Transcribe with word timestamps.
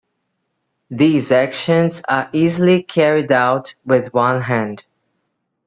These 0.89 1.31
actions 1.31 2.01
are 2.09 2.27
easily 2.33 2.81
carried 2.81 3.31
out 3.31 3.75
with 3.85 4.11
one 4.15 4.41
hand. 4.41 4.83